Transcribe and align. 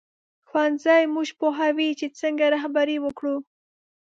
ښوونځی 0.47 1.03
موږ 1.13 1.27
پوهوي 1.39 1.89
چې 1.99 2.07
څنګه 2.19 2.45
رهبري 2.55 2.97
وکړو 3.01 3.35